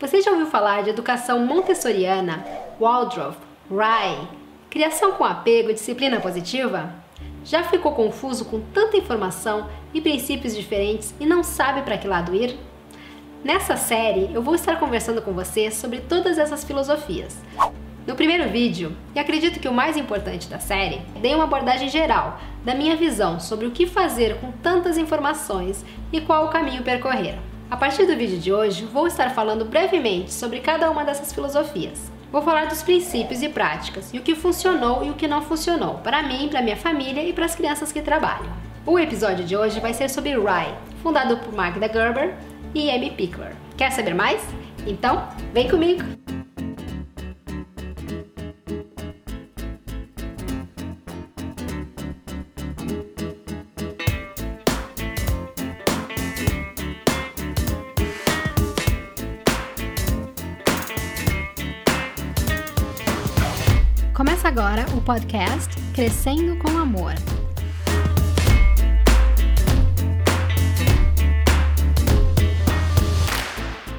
[0.00, 2.42] Você já ouviu falar de educação montessoriana,
[2.80, 3.36] Waldorf,
[3.70, 4.26] Rye,
[4.70, 6.90] criação com apego e disciplina positiva?
[7.44, 12.34] Já ficou confuso com tanta informação e princípios diferentes e não sabe para que lado
[12.34, 12.58] ir?
[13.44, 17.36] Nessa série, eu vou estar conversando com você sobre todas essas filosofias.
[18.06, 22.40] No primeiro vídeo, e acredito que o mais importante da série, dei uma abordagem geral
[22.64, 27.38] da minha visão sobre o que fazer com tantas informações e qual o caminho percorrer.
[27.70, 32.10] A partir do vídeo de hoje, vou estar falando brevemente sobre cada uma dessas filosofias.
[32.32, 35.94] Vou falar dos princípios e práticas e o que funcionou e o que não funcionou
[35.98, 38.52] para mim, para minha família e para as crianças que trabalham.
[38.84, 42.34] O episódio de hoje vai ser sobre Rye, fundado por Magda Gerber
[42.74, 43.54] e Amy Pickler.
[43.76, 44.42] Quer saber mais?
[44.84, 46.29] Então, vem comigo!
[64.20, 67.14] Começa agora o podcast Crescendo com Amor.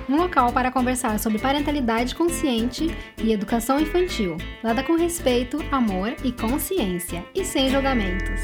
[0.08, 6.32] Um local para conversar sobre parentalidade consciente e educação infantil, dada com respeito, amor e
[6.32, 8.42] consciência, e sem julgamentos.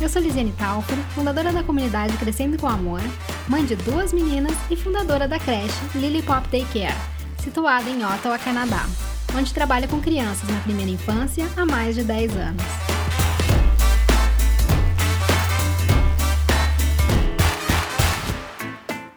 [0.00, 3.00] Eu sou Lisiane Talforo, fundadora da comunidade Crescendo com Amor,
[3.48, 7.11] mãe de duas meninas e fundadora da creche Lily Pop Daycare
[7.42, 8.86] situada em Ottawa, Canadá,
[9.36, 12.62] onde trabalha com crianças na primeira infância há mais de 10 anos.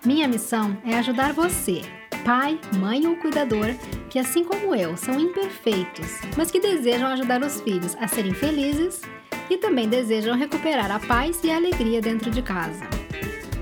[0.04, 1.82] Minha missão é ajudar você,
[2.23, 3.73] pai, mãe ou cuidador,
[4.09, 9.02] que assim como eu são imperfeitos, mas que desejam ajudar os filhos a serem felizes
[9.50, 12.86] e também desejam recuperar a paz e a alegria dentro de casa.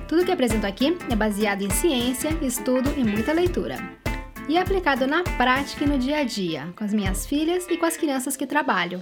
[0.07, 4.02] Tudo que apresento aqui é baseado em ciência, estudo e muita leitura
[4.47, 7.85] e aplicado na prática e no dia a dia, com as minhas filhas e com
[7.85, 9.01] as crianças que trabalho.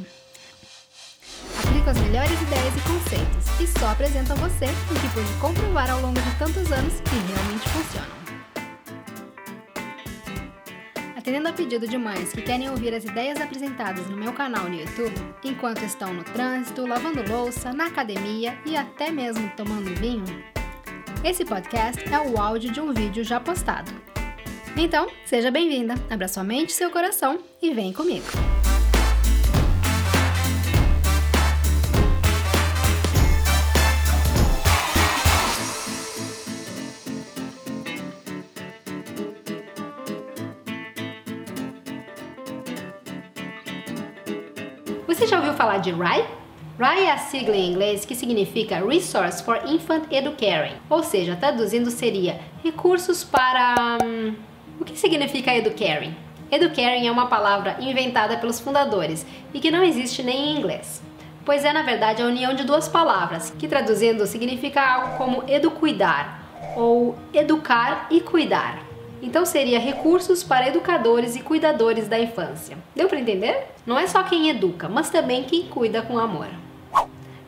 [1.64, 5.90] Aplico as melhores ideias e conceitos e só apresento a você o que pude comprovar
[5.90, 8.22] ao longo de tantos anos que realmente funcionam.
[11.18, 14.76] Atendendo a pedido de mães que querem ouvir as ideias apresentadas no meu canal no
[14.76, 15.14] YouTube,
[15.44, 20.44] enquanto estão no trânsito, lavando louça, na academia e até mesmo tomando vinho,
[21.24, 24.11] esse podcast é o áudio de um vídeo já postado
[24.78, 28.26] então, seja bem-vinda, abra sua mente e seu coração e vem comigo.
[45.08, 46.26] Você já ouviu falar de RIE?
[46.80, 51.92] RIE é a sigla em inglês que significa Resource for Infant Educaring, ou seja, traduzindo
[51.92, 53.98] seria recursos para.
[54.04, 54.34] Hum,
[54.82, 56.16] o que significa educaring?
[56.50, 61.04] Educaring é uma palavra inventada pelos fundadores e que não existe nem em inglês,
[61.46, 66.42] pois é na verdade a união de duas palavras, que traduzindo significa algo como educuidar
[66.76, 68.84] ou educar e cuidar.
[69.22, 72.76] Então seria recursos para educadores e cuidadores da infância.
[72.96, 73.68] Deu para entender?
[73.86, 76.48] Não é só quem educa, mas também quem cuida com amor.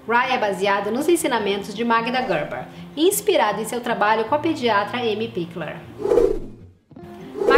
[0.07, 4.99] Rye é baseado nos ensinamentos de Magda Gerber, inspirado em seu trabalho com a pediatra
[4.99, 5.77] Amy Pickler.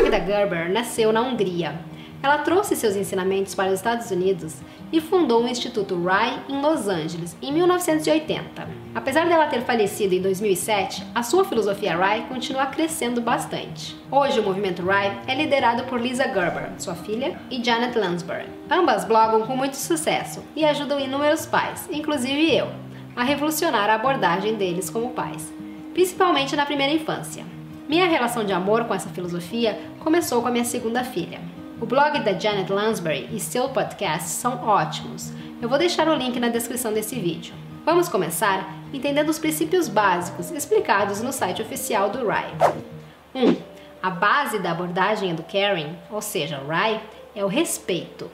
[0.05, 1.79] Magda Gerber nasceu na Hungria.
[2.21, 4.57] Ela trouxe seus ensinamentos para os Estados Unidos
[4.93, 8.67] e fundou o Instituto Rye em Los Angeles em 1980.
[8.93, 13.95] Apesar dela ter falecido em 2007, a sua filosofia Rye continua crescendo bastante.
[14.11, 18.45] Hoje, o movimento Rye é liderado por Lisa Gerber, sua filha, e Janet Lansbury.
[18.69, 22.67] Ambas blogam com muito sucesso e ajudam inúmeros pais, inclusive eu,
[23.15, 25.51] a revolucionar a abordagem deles como pais,
[25.95, 27.43] principalmente na primeira infância.
[27.87, 31.39] Minha relação de amor com essa filosofia começou com a minha segunda filha.
[31.79, 35.31] O blog da Janet Lansbury e seu podcast são ótimos.
[35.61, 37.53] Eu vou deixar o link na descrição desse vídeo.
[37.85, 42.51] Vamos começar entendendo os princípios básicos explicados no site oficial do RAI.
[43.35, 43.49] 1.
[43.49, 43.55] Um,
[44.01, 46.99] a base da abordagem do caring, ou seja, o RAI,
[47.35, 48.31] é o respeito.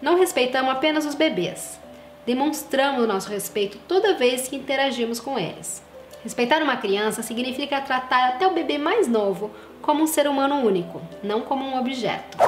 [0.00, 1.80] Não respeitamos apenas os bebês.
[2.24, 5.82] Demonstramos o nosso respeito toda vez que interagimos com eles.
[6.22, 11.02] Respeitar uma criança significa tratar até o bebê mais novo como um ser humano único,
[11.22, 12.38] não como um objeto.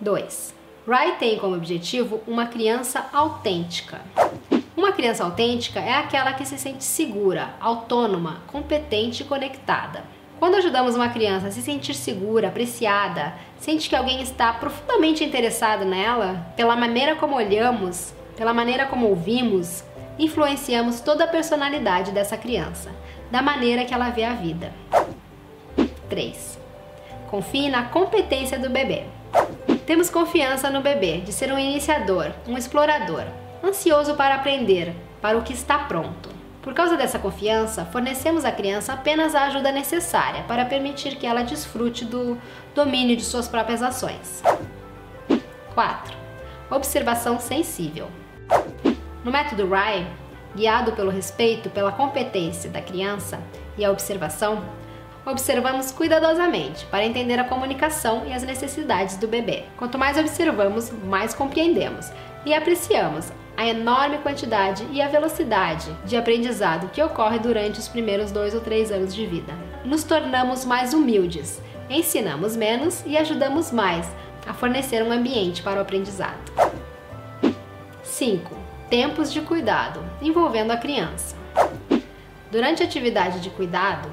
[0.00, 0.54] 2.
[0.86, 4.00] Wright tem como objetivo uma criança autêntica.
[4.74, 10.04] Uma criança autêntica é aquela que se sente segura, autônoma, competente e conectada.
[10.38, 15.84] Quando ajudamos uma criança a se sentir segura, apreciada, sente que alguém está profundamente interessado
[15.84, 19.82] nela, pela maneira como olhamos, pela maneira como ouvimos,
[20.18, 22.90] influenciamos toda a personalidade dessa criança,
[23.30, 24.72] da maneira que ela vê a vida.
[26.08, 26.58] 3.
[27.28, 29.04] Confie na competência do bebê.
[29.84, 33.24] Temos confiança no bebê de ser um iniciador, um explorador,
[33.62, 36.30] ansioso para aprender, para o que está pronto.
[36.62, 41.44] Por causa dessa confiança, fornecemos à criança apenas a ajuda necessária para permitir que ela
[41.44, 42.36] desfrute do
[42.74, 44.42] domínio de suas próprias ações.
[45.74, 46.16] 4.
[46.68, 48.08] Observação sensível.
[49.26, 50.06] No método Rye,
[50.54, 53.40] guiado pelo respeito pela competência da criança
[53.76, 54.62] e a observação,
[55.26, 59.64] observamos cuidadosamente para entender a comunicação e as necessidades do bebê.
[59.76, 62.08] Quanto mais observamos, mais compreendemos
[62.44, 68.30] e apreciamos a enorme quantidade e a velocidade de aprendizado que ocorre durante os primeiros
[68.30, 69.52] dois ou três anos de vida.
[69.84, 74.08] Nos tornamos mais humildes, ensinamos menos e ajudamos mais
[74.46, 76.38] a fornecer um ambiente para o aprendizado.
[78.04, 78.65] 5.
[78.88, 81.34] Tempos de cuidado envolvendo a criança.
[82.52, 84.08] Durante a atividade de cuidado,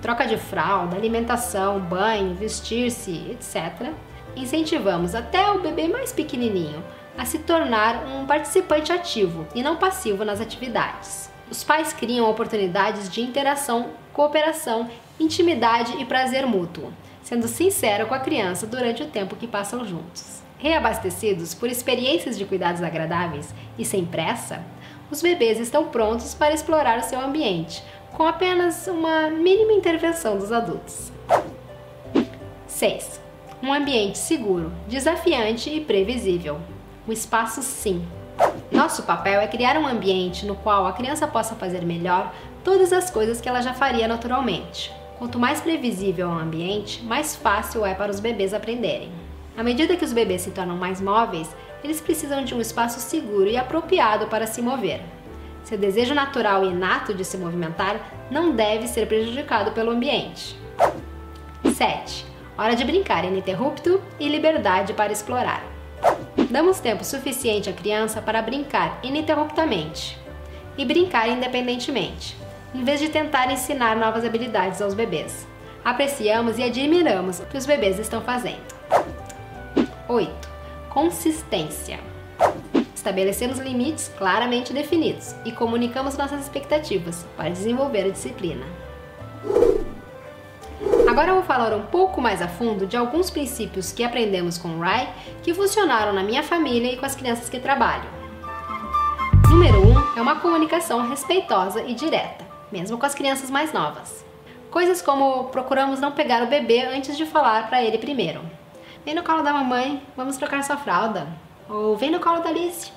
[0.00, 3.90] troca de fralda, alimentação, banho, vestir-se, etc.,
[4.34, 6.82] incentivamos até o bebê mais pequenininho
[7.18, 11.30] a se tornar um participante ativo e não passivo nas atividades.
[11.50, 14.88] Os pais criam oportunidades de interação, cooperação,
[15.20, 16.90] intimidade e prazer mútuo,
[17.24, 20.42] sendo sincero com a criança durante o tempo que passam juntos.
[20.58, 24.62] Reabastecidos por experiências de cuidados agradáveis e sem pressa,
[25.10, 27.82] os bebês estão prontos para explorar o seu ambiente,
[28.12, 31.10] com apenas uma mínima intervenção dos adultos.
[32.66, 33.20] 6.
[33.62, 36.60] Um ambiente seguro, desafiante e previsível.
[37.06, 38.06] O espaço sim.
[38.70, 43.10] Nosso papel é criar um ambiente no qual a criança possa fazer melhor todas as
[43.10, 44.92] coisas que ela já faria naturalmente.
[45.18, 49.10] Quanto mais previsível é o ambiente, mais fácil é para os bebês aprenderem.
[49.56, 53.48] À medida que os bebês se tornam mais móveis, eles precisam de um espaço seguro
[53.48, 55.00] e apropriado para se mover.
[55.62, 58.00] Seu desejo natural e inato de se movimentar
[58.30, 60.56] não deve ser prejudicado pelo ambiente.
[61.74, 62.26] 7.
[62.58, 65.64] Hora de brincar ininterrupto e liberdade para explorar.
[66.50, 70.18] Damos tempo suficiente à criança para brincar ininterruptamente
[70.76, 72.36] e brincar independentemente,
[72.74, 75.46] em vez de tentar ensinar novas habilidades aos bebês.
[75.84, 78.62] Apreciamos e admiramos o que os bebês estão fazendo.
[80.08, 80.30] 8.
[80.90, 82.00] Consistência.
[82.94, 88.64] Estabelecemos limites claramente definidos e comunicamos nossas expectativas para desenvolver a disciplina.
[91.08, 94.68] Agora eu vou falar um pouco mais a fundo de alguns princípios que aprendemos com
[94.68, 95.12] o Rai
[95.42, 98.08] que funcionaram na minha família e com as crianças que trabalho.
[99.48, 104.24] Número 1 um é uma comunicação respeitosa e direta, mesmo com as crianças mais novas.
[104.70, 108.40] Coisas como procuramos não pegar o bebê antes de falar para ele primeiro.
[109.04, 111.28] Vem no colo da mamãe, vamos trocar sua fralda.
[111.68, 112.90] Ou vem no colo da Alice.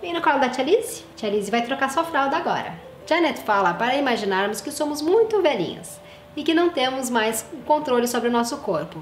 [0.00, 1.04] Vem no colo da tia Alice.
[1.16, 2.74] Tia Alice vai trocar sua fralda agora.
[3.06, 6.00] Janet fala para imaginarmos que somos muito velhinhas
[6.36, 9.00] e que não temos mais controle sobre o nosso corpo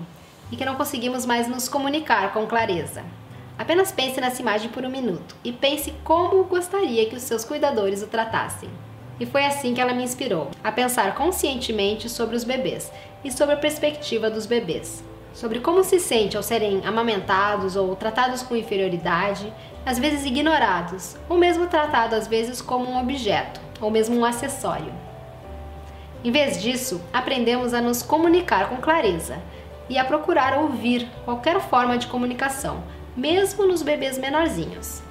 [0.53, 3.03] e que não conseguimos mais nos comunicar com clareza.
[3.59, 8.03] Apenas pense nessa imagem por um minuto e pense como gostaria que os seus cuidadores
[8.03, 8.69] o tratassem.
[9.19, 12.91] E foi assim que ela me inspirou a pensar conscientemente sobre os bebês
[13.25, 18.43] e sobre a perspectiva dos bebês sobre como se sente ao serem amamentados ou tratados
[18.43, 19.53] com inferioridade,
[19.85, 24.95] às vezes ignorados, ou mesmo tratados às vezes como um objeto, ou mesmo um acessório.
[26.23, 29.39] Em vez disso, aprendemos a nos comunicar com clareza
[29.91, 32.83] e a procurar ouvir qualquer forma de comunicação,
[33.17, 35.03] mesmo nos bebês menorzinhos.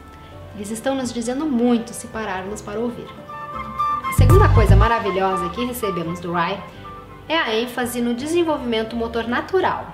[0.55, 3.22] Eles estão nos dizendo muito se pararmos para ouvir.
[4.33, 6.59] Segunda coisa maravilhosa que recebemos do Rai
[7.29, 9.93] é a ênfase no desenvolvimento motor natural,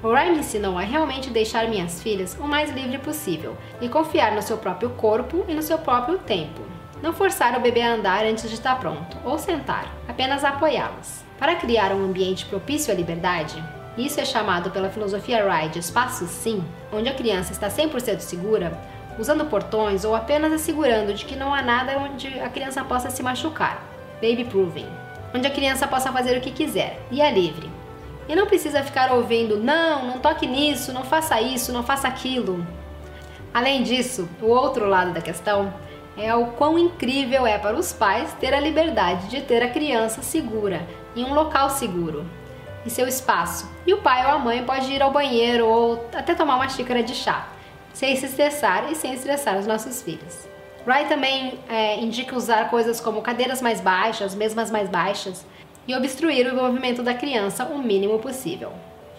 [0.00, 4.36] o Ryan me ensinou a realmente deixar minhas filhas o mais livre possível e confiar
[4.36, 6.60] no seu próprio corpo e no seu próprio tempo.
[7.02, 11.24] Não forçar o bebê a andar antes de estar pronto ou sentar, apenas apoiá-las.
[11.36, 13.60] Para criar um ambiente propício à liberdade,
[13.98, 18.80] isso é chamado pela filosofia Rye de espaço sim, onde a criança está 100% segura,
[19.22, 23.22] usando portões ou apenas assegurando de que não há nada onde a criança possa se
[23.22, 23.80] machucar.
[24.14, 24.88] Baby Proving.
[25.32, 27.70] Onde a criança possa fazer o que quiser e é livre,
[28.28, 32.66] e não precisa ficar ouvindo, não, não toque nisso, não faça isso, não faça aquilo.
[33.54, 35.72] Além disso, o outro lado da questão
[36.16, 40.22] é o quão incrível é para os pais ter a liberdade de ter a criança
[40.22, 40.86] segura,
[41.16, 42.24] em um local seguro,
[42.84, 43.70] em seu espaço.
[43.86, 47.02] E o pai ou a mãe pode ir ao banheiro ou até tomar uma xícara
[47.02, 47.48] de chá,
[47.92, 50.46] sem se estressar e sem estressar os nossos filhos.
[50.86, 55.44] Wright também é, indica usar coisas como cadeiras mais baixas, mesmas mais baixas,
[55.86, 58.72] e obstruir o movimento da criança o mínimo possível.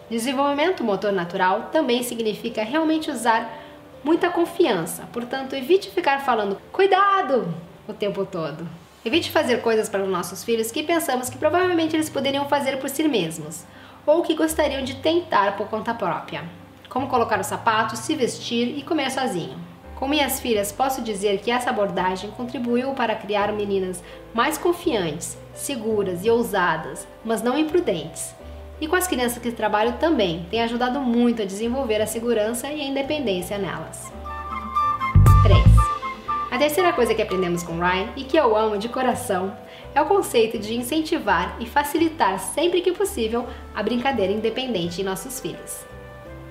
[0.09, 3.59] Desenvolvimento motor natural também significa realmente usar
[4.03, 7.53] muita confiança, portanto, evite ficar falando cuidado
[7.87, 8.67] o tempo todo.
[9.05, 12.89] Evite fazer coisas para os nossos filhos que pensamos que provavelmente eles poderiam fazer por
[12.89, 13.65] si mesmos,
[14.05, 16.43] ou que gostariam de tentar por conta própria,
[16.93, 19.57] como colocar os sapatos, se vestir e comer sozinho.
[19.95, 26.23] Com minhas filhas, posso dizer que essa abordagem contribuiu para criar meninas mais confiantes, seguras
[26.23, 28.35] e ousadas, mas não imprudentes.
[28.79, 32.81] E com as crianças que trabalho também, tem ajudado muito a desenvolver a segurança e
[32.81, 34.11] a independência nelas.
[35.41, 35.63] 3.
[36.51, 39.57] A terceira coisa que aprendemos com Ryan e que eu amo de coração
[39.95, 45.39] é o conceito de incentivar e facilitar sempre que possível a brincadeira independente em nossos
[45.39, 45.85] filhos,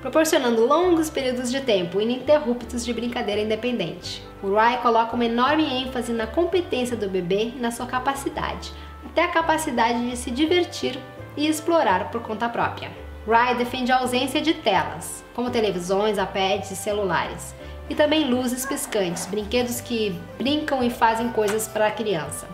[0.03, 4.23] proporcionando longos períodos de tempo ininterruptos de brincadeira independente.
[4.43, 8.73] O Ryan coloca uma enorme ênfase na competência do bebê e na sua capacidade,
[9.07, 10.99] até a capacidade de se divertir
[11.37, 12.91] e explorar por conta própria.
[13.25, 17.55] Ryan defende a ausência de telas, como televisões, iPads e celulares,
[17.89, 22.49] e também luzes piscantes, brinquedos que brincam e fazem coisas para a criança.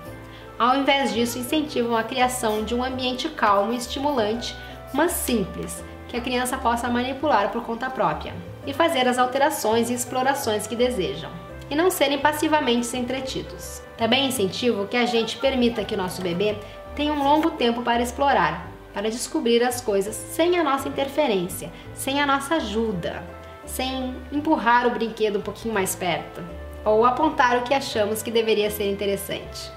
[0.58, 4.54] Ao invés disso, incentivam a criação de um ambiente calmo e estimulante,
[4.92, 8.34] mas simples, que a criança possa manipular por conta própria
[8.66, 11.30] e fazer as alterações e explorações que desejam,
[11.70, 13.82] e não serem passivamente entretidos.
[13.96, 16.56] Também incentivo que a gente permita que o nosso bebê
[16.96, 22.20] tenha um longo tempo para explorar, para descobrir as coisas sem a nossa interferência, sem
[22.20, 23.22] a nossa ajuda,
[23.64, 26.42] sem empurrar o brinquedo um pouquinho mais perto
[26.84, 29.70] ou apontar o que achamos que deveria ser interessante.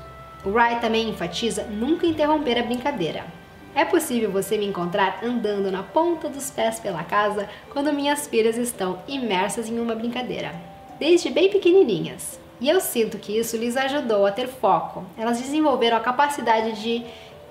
[0.45, 3.25] O Wright também enfatiza nunca interromper a brincadeira.
[3.73, 8.57] É possível você me encontrar andando na ponta dos pés pela casa quando minhas filhas
[8.57, 10.53] estão imersas em uma brincadeira,
[10.99, 12.39] desde bem pequenininhas.
[12.59, 15.05] E eu sinto que isso lhes ajudou a ter foco.
[15.17, 17.03] Elas desenvolveram a capacidade de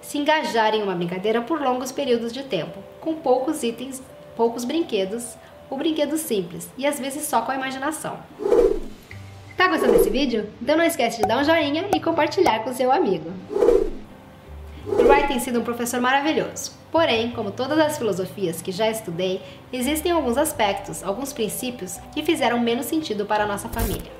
[0.03, 4.03] se engajar em uma brincadeira por longos períodos de tempo, com poucos itens,
[4.37, 5.37] poucos brinquedos,
[5.69, 8.19] o brinquedo simples e às vezes só com a imaginação.
[9.57, 10.49] Tá gostando desse vídeo?
[10.61, 13.31] Então não esquece de dar um joinha e compartilhar com seu amigo.
[14.87, 16.73] Wright tem sido um professor maravilhoso.
[16.91, 19.41] Porém, como todas as filosofias que já estudei,
[19.73, 24.11] existem alguns aspectos, alguns princípios que fizeram menos sentido para a nossa família.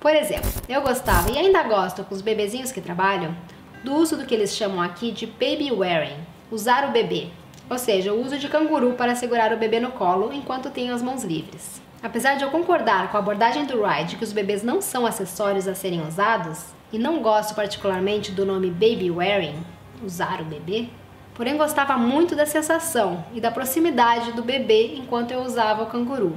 [0.00, 3.36] Por exemplo, eu gostava e ainda gosto com os bebezinhos que trabalham
[3.82, 6.16] do uso do que eles chamam aqui de baby wearing,
[6.50, 7.28] usar o bebê,
[7.68, 11.02] ou seja, o uso de canguru para segurar o bebê no colo enquanto tem as
[11.02, 11.82] mãos livres.
[12.02, 15.66] Apesar de eu concordar com a abordagem do Ride que os bebês não são acessórios
[15.66, 19.62] a serem usados, e não gosto particularmente do nome baby wearing,
[20.02, 20.88] usar o bebê,
[21.34, 26.36] porém gostava muito da sensação e da proximidade do bebê enquanto eu usava o canguru.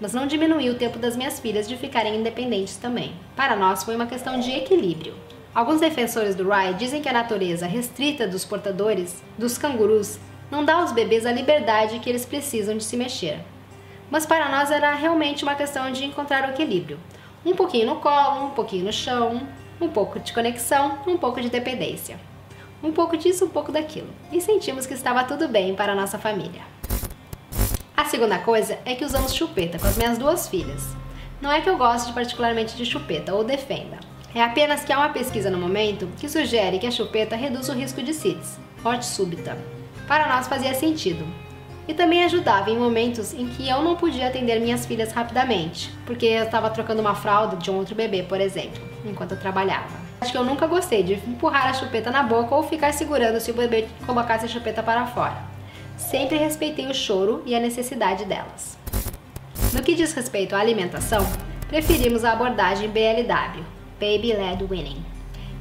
[0.00, 3.14] Mas não diminuiu o tempo das minhas filhas de ficarem independentes também.
[3.36, 5.14] Para nós foi uma questão de equilíbrio.
[5.54, 10.18] Alguns defensores do Rye dizem que a natureza restrita dos portadores dos cangurus
[10.50, 13.38] não dá aos bebês a liberdade que eles precisam de se mexer.
[14.10, 16.98] Mas para nós era realmente uma questão de encontrar o equilíbrio.
[17.44, 19.40] Um pouquinho no colo, um pouquinho no chão,
[19.82, 22.18] um pouco de conexão, um pouco de dependência.
[22.82, 24.08] Um pouco disso, um pouco daquilo.
[24.30, 26.62] E sentimos que estava tudo bem para a nossa família.
[27.96, 30.88] A segunda coisa é que usamos chupeta com as minhas duas filhas.
[31.40, 33.98] Não é que eu goste particularmente de chupeta ou defenda.
[34.34, 37.72] É apenas que há uma pesquisa no momento que sugere que a chupeta reduz o
[37.72, 39.58] risco de CITES, morte súbita,
[40.08, 41.26] para nós fazia sentido.
[41.86, 46.26] E também ajudava em momentos em que eu não podia atender minhas filhas rapidamente, porque
[46.26, 50.02] eu estava trocando uma fralda de um outro bebê, por exemplo, enquanto eu trabalhava.
[50.20, 53.50] Acho que eu nunca gostei de empurrar a chupeta na boca ou ficar segurando se
[53.50, 55.36] o bebê colocasse a chupeta para fora.
[55.96, 58.78] Sempre respeitei o choro e a necessidade delas.
[59.72, 61.26] No que diz respeito à alimentação,
[61.66, 63.64] preferimos a abordagem BLW,
[63.98, 65.04] Baby Led Winning,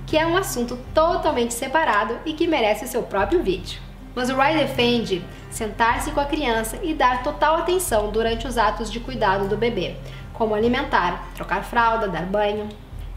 [0.06, 3.91] que é um assunto totalmente separado e que merece o seu próprio vídeo.
[4.16, 8.92] Mas o Rai defende sentar-se com a criança e dar total atenção durante os atos
[8.92, 9.96] de cuidado do bebê,
[10.34, 12.68] como alimentar, trocar fralda, dar banho.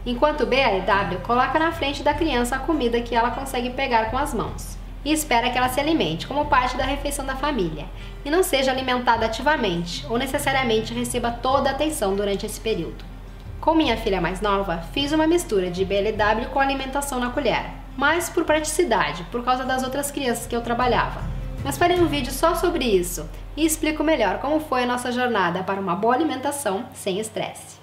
[0.05, 4.17] Enquanto o BLW coloca na frente da criança a comida que ela consegue pegar com
[4.17, 7.85] as mãos e espera que ela se alimente como parte da refeição da família
[8.23, 13.03] e não seja alimentada ativamente ou necessariamente receba toda a atenção durante esse período.
[13.59, 18.29] Com minha filha mais nova, fiz uma mistura de BLW com alimentação na colher mas
[18.29, 21.21] por praticidade, por causa das outras crianças que eu trabalhava.
[21.63, 25.63] Mas farei um vídeo só sobre isso e explico melhor como foi a nossa jornada
[25.63, 27.79] para uma boa alimentação sem estresse.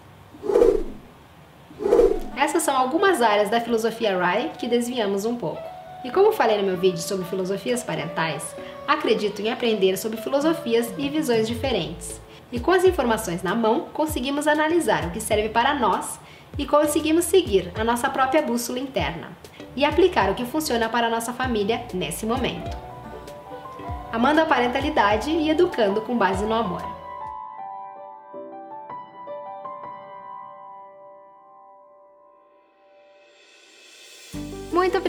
[2.37, 5.63] Essas são algumas áreas da filosofia Rai que desviamos um pouco.
[6.05, 8.55] E como falei no meu vídeo sobre filosofias parentais,
[8.87, 12.21] acredito em aprender sobre filosofias e visões diferentes.
[12.51, 16.19] E com as informações na mão, conseguimos analisar o que serve para nós
[16.59, 19.31] e conseguimos seguir a nossa própria bússola interna
[19.77, 22.77] e aplicar o que funciona para a nossa família nesse momento.
[24.13, 27.03] Amando a parentalidade e educando com base no amor.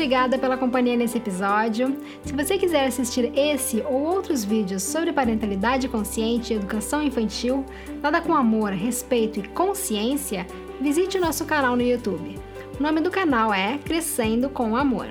[0.04, 1.98] obrigada pela companhia nesse episódio.
[2.26, 7.66] Se você quiser assistir esse ou outros vídeos sobre parentalidade consciente e educação infantil,
[8.02, 10.46] dada com amor, respeito e consciência,
[10.82, 12.38] visite o nosso canal no YouTube.
[12.80, 15.06] O nome do canal é Crescendo com Amor.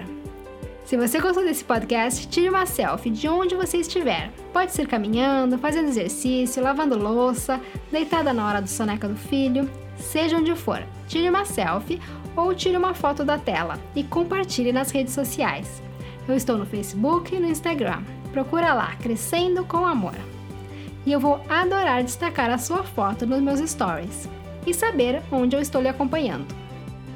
[0.85, 4.33] Se você gostou desse podcast, tire uma selfie de onde você estiver.
[4.53, 10.39] Pode ser caminhando, fazendo exercício, lavando louça, deitada na hora do soneca do filho, seja
[10.39, 10.83] onde for.
[11.07, 12.01] Tire uma selfie
[12.35, 15.81] ou tire uma foto da tela e compartilhe nas redes sociais.
[16.27, 18.03] Eu estou no Facebook e no Instagram.
[18.33, 20.17] Procura lá, Crescendo com Amor.
[21.07, 24.29] E eu vou adorar destacar a sua foto nos meus stories
[24.67, 26.62] e saber onde eu estou lhe acompanhando.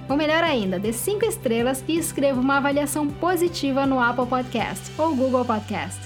[0.08, 5.14] Ou melhor ainda, dê 5 estrelas e escreva uma avaliação positiva no Apple Podcast ou
[5.14, 6.00] Google Podcast.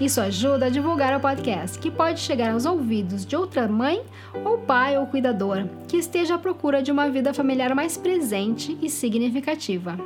[0.00, 4.02] Isso ajuda a divulgar o podcast, que pode chegar aos ouvidos de outra mãe
[4.44, 8.90] ou pai ou cuidador que esteja à procura de uma vida familiar mais presente e
[8.90, 9.96] significativa.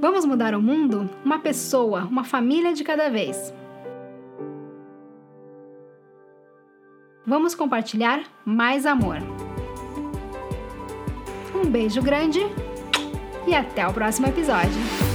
[0.00, 1.08] Vamos mudar o mundo?
[1.24, 3.52] Uma pessoa, uma família de cada vez.
[7.28, 9.18] Vamos compartilhar mais amor.
[11.54, 12.40] Um beijo grande
[13.46, 15.07] e até o próximo episódio.